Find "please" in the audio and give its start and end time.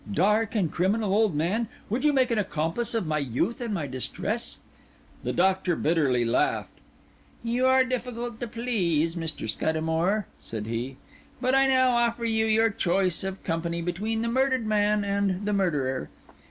8.47-9.15